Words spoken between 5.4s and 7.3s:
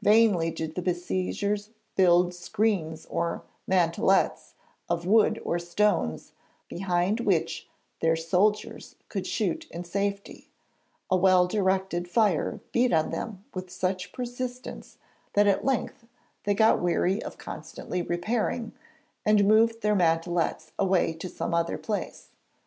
or stones, behind